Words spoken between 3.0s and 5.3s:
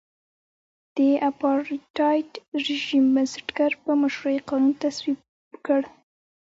بنسټګر په مشرۍ قانون تصویب